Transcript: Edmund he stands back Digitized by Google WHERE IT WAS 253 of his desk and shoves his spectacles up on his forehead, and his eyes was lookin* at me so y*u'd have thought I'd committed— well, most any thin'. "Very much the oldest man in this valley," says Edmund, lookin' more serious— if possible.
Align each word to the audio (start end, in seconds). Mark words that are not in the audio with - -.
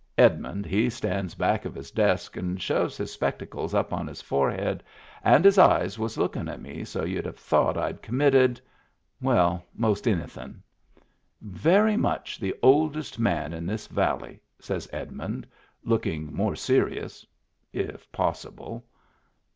Edmund 0.17 0.65
he 0.65 0.89
stands 0.89 1.35
back 1.35 1.61
Digitized 1.61 1.61
by 1.61 1.61
Google 1.61 1.71
WHERE 1.71 1.73
IT 1.73 1.77
WAS 1.77 1.91
253 1.93 2.09
of 2.09 2.15
his 2.15 2.21
desk 2.25 2.37
and 2.37 2.61
shoves 2.63 2.97
his 2.97 3.13
spectacles 3.13 3.73
up 3.75 3.93
on 3.93 4.07
his 4.07 4.21
forehead, 4.23 4.83
and 5.23 5.45
his 5.45 5.57
eyes 5.59 5.99
was 5.99 6.17
lookin* 6.17 6.47
at 6.47 6.59
me 6.59 6.83
so 6.83 7.01
y*u'd 7.01 7.25
have 7.27 7.37
thought 7.37 7.77
I'd 7.77 8.01
committed— 8.01 8.59
well, 9.21 9.63
most 9.75 10.07
any 10.07 10.25
thin'. 10.25 10.63
"Very 11.39 11.97
much 11.97 12.39
the 12.39 12.55
oldest 12.63 13.19
man 13.19 13.53
in 13.53 13.67
this 13.67 13.85
valley," 13.85 14.41
says 14.57 14.89
Edmund, 14.91 15.45
lookin' 15.83 16.33
more 16.33 16.55
serious— 16.55 17.23
if 17.71 18.11
possible. 18.11 18.83